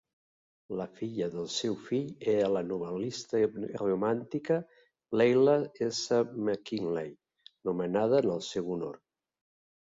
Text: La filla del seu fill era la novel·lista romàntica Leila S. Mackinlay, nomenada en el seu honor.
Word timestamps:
La 0.77 0.85
filla 0.99 1.25
del 1.33 1.49
seu 1.55 1.73
fill 1.89 2.07
era 2.31 2.47
la 2.53 2.63
novel·lista 2.69 3.41
romàntica 3.81 4.57
Leila 5.23 5.55
S. 5.89 6.19
Mackinlay, 6.49 7.13
nomenada 7.71 8.19
en 8.25 8.33
el 8.39 8.43
seu 8.49 8.75
honor. 8.79 8.99